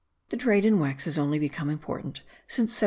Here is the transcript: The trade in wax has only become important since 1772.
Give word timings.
The 0.29 0.35
trade 0.37 0.65
in 0.65 0.79
wax 0.79 1.05
has 1.05 1.19
only 1.19 1.37
become 1.37 1.69
important 1.69 2.23
since 2.47 2.71
1772. 2.73 2.79